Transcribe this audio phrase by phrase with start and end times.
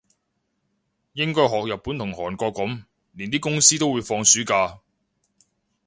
[1.13, 4.79] 應該學日本同韓國噉，連啲公司都會放暑假